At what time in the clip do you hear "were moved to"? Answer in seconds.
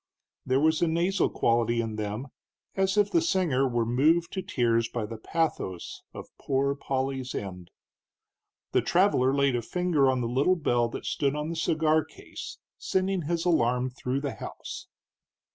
3.67-4.41